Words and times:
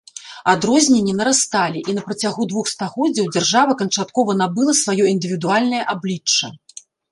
Адрозненні 0.51 1.11
нарасталі, 1.19 1.83
і 1.93 1.95
на 1.97 2.01
працягу 2.07 2.47
двух 2.55 2.71
стагоддзяў 2.73 3.29
дзяржава 3.37 3.77
канчаткова 3.83 4.39
набыла 4.41 4.77
сваё 4.83 4.99
індывідуальнае 5.15 5.83
аблічча. 5.97 6.53